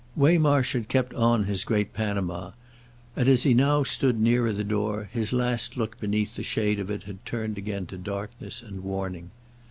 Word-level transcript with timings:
Waymarsh 0.15 0.73
had 0.73 0.89
kept 0.89 1.13
on 1.13 1.43
his 1.43 1.63
great 1.63 1.93
panama, 1.93 2.53
and, 3.15 3.27
as 3.29 3.43
he 3.43 3.53
now 3.53 3.83
stood 3.83 4.19
nearer 4.19 4.51
the 4.51 4.63
door, 4.63 5.07
his 5.13 5.31
last 5.31 5.77
look 5.77 5.99
beneath 5.99 6.35
the 6.37 6.41
shade 6.41 6.79
of 6.79 6.89
it 6.89 7.03
had 7.03 7.23
turned 7.23 7.59
again 7.59 7.85
to 7.85 7.99
darkness 7.99 8.63
and 8.63 8.81
warning. 8.81 9.29